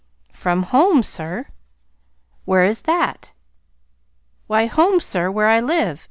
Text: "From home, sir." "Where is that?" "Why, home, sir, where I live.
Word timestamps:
"From 0.33 0.63
home, 0.63 1.03
sir." 1.03 1.45
"Where 2.45 2.63
is 2.65 2.81
that?" 2.89 3.33
"Why, 4.47 4.65
home, 4.65 4.99
sir, 4.99 5.29
where 5.29 5.47
I 5.49 5.59
live. 5.59 5.99